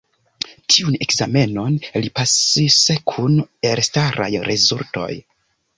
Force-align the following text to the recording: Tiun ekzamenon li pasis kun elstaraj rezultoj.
Tiun 0.75 0.95
ekzamenon 1.05 1.77
li 2.07 2.11
pasis 2.21 2.81
kun 3.13 3.39
elstaraj 3.75 4.33
rezultoj. 4.51 5.11